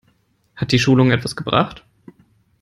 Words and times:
Hat 0.55 0.71
die 0.71 0.79
Schulung 0.79 1.11
etwas 1.11 1.35
gebracht? 1.35 1.85